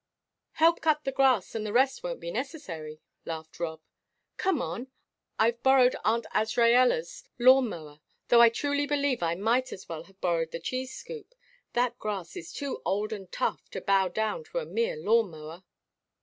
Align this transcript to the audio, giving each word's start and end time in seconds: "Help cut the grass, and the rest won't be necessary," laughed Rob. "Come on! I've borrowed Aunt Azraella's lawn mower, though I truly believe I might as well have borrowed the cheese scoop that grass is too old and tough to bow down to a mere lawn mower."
"Help 0.53 0.81
cut 0.81 1.03
the 1.03 1.11
grass, 1.11 1.53
and 1.53 1.63
the 1.63 1.71
rest 1.71 2.01
won't 2.01 2.19
be 2.19 2.31
necessary," 2.31 2.99
laughed 3.23 3.59
Rob. 3.59 3.81
"Come 4.35 4.59
on! 4.59 4.87
I've 5.37 5.61
borrowed 5.61 5.95
Aunt 6.03 6.25
Azraella's 6.33 7.23
lawn 7.37 7.69
mower, 7.69 7.99
though 8.29 8.41
I 8.41 8.49
truly 8.49 8.87
believe 8.87 9.21
I 9.21 9.35
might 9.35 9.71
as 9.71 9.87
well 9.87 10.05
have 10.05 10.19
borrowed 10.19 10.49
the 10.49 10.59
cheese 10.59 10.91
scoop 10.95 11.35
that 11.73 11.99
grass 11.99 12.35
is 12.35 12.51
too 12.51 12.81
old 12.83 13.13
and 13.13 13.31
tough 13.31 13.69
to 13.69 13.79
bow 13.79 14.07
down 14.07 14.43
to 14.45 14.57
a 14.57 14.65
mere 14.65 14.95
lawn 14.97 15.29
mower." 15.29 15.63